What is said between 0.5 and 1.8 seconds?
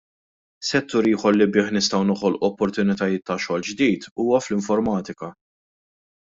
Settur ieħor li bih